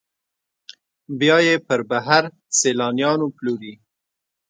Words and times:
بیا 1.19 1.37
یې 1.47 1.55
پر 1.67 1.79
بهر 1.89 2.23
سیلانیانو 2.59 3.27
پلوري. 3.37 3.73